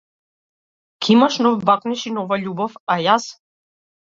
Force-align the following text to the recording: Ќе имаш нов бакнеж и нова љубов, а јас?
Ќе 1.03 1.11
имаш 1.15 1.37
нов 1.47 1.57
бакнеж 1.71 2.07
и 2.11 2.15
нова 2.17 2.41
љубов, 2.45 2.81
а 2.97 2.97
јас? 3.11 3.29